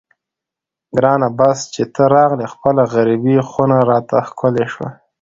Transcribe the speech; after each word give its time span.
ګرانه 0.95 1.27
بس 1.37 1.57
چې 1.73 1.83
ته 1.93 2.03
راغلې 2.15 2.47
خپله 2.53 2.83
غریبه 2.93 3.35
خونه 3.49 3.77
راته 3.89 4.17
ښکلې 4.27 4.65
شوه. 4.73 4.89